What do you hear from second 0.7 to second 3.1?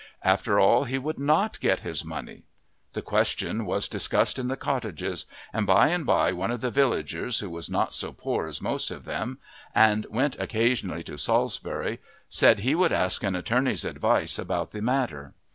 he would not get his money! The